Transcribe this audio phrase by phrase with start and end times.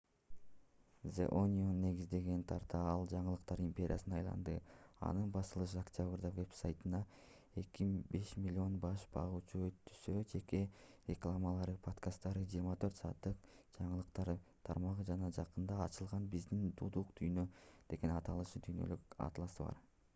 [1.15, 4.55] the onion негизделгенден тарта ал жаңылыктар империясына айланды
[5.09, 7.01] анын басылышы октябрда вебсайтына
[7.57, 7.85] 5
[8.15, 10.63] 000 000 баш багуучунун өтүүсү жеке
[11.11, 13.47] рекламалары подкасттары 24 сааттык
[13.81, 14.33] жаңылыктар
[14.71, 17.47] тармагы жана жакында ачылган биздин дудук дүйнө
[17.95, 19.83] деген аталыштагы дүйнөлүк атласы бар